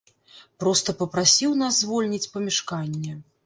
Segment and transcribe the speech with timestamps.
[0.63, 3.13] Проста папрасіў нас звольніць памяшканне.